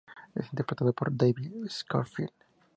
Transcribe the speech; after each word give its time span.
Es 0.33 0.47
interpretado 0.51 0.93
por 0.93 1.15
David 1.15 1.67
Schofield. 1.67 2.31